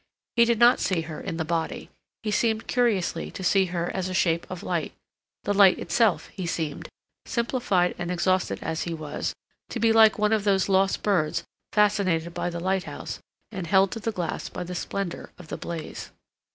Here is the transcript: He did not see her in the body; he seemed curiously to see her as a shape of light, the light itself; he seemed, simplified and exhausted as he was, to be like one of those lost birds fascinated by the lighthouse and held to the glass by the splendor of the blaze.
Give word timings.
He 0.35 0.45
did 0.45 0.57
not 0.57 0.79
see 0.79 1.01
her 1.01 1.21
in 1.21 1.37
the 1.37 1.45
body; 1.45 1.91
he 2.23 2.31
seemed 2.31 2.65
curiously 2.65 3.29
to 3.29 3.43
see 3.43 3.65
her 3.65 3.91
as 3.93 4.09
a 4.09 4.15
shape 4.15 4.49
of 4.49 4.63
light, 4.63 4.93
the 5.43 5.53
light 5.53 5.77
itself; 5.77 6.29
he 6.29 6.47
seemed, 6.47 6.89
simplified 7.27 7.93
and 7.99 8.09
exhausted 8.09 8.57
as 8.63 8.81
he 8.81 8.95
was, 8.95 9.35
to 9.69 9.79
be 9.79 9.93
like 9.93 10.17
one 10.17 10.33
of 10.33 10.43
those 10.43 10.67
lost 10.67 11.03
birds 11.03 11.43
fascinated 11.71 12.33
by 12.33 12.49
the 12.49 12.59
lighthouse 12.59 13.19
and 13.51 13.67
held 13.67 13.91
to 13.91 13.99
the 13.99 14.11
glass 14.11 14.49
by 14.49 14.63
the 14.63 14.73
splendor 14.73 15.29
of 15.37 15.49
the 15.49 15.57
blaze. 15.57 16.09